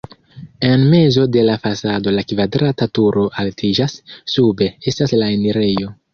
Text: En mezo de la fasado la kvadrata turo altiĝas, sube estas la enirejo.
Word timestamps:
En 0.69 0.85
mezo 0.93 1.25
de 1.35 1.43
la 1.49 1.57
fasado 1.65 2.13
la 2.15 2.23
kvadrata 2.31 2.89
turo 3.01 3.27
altiĝas, 3.45 3.97
sube 4.39 4.71
estas 4.95 5.17
la 5.23 5.31
enirejo. 5.37 5.95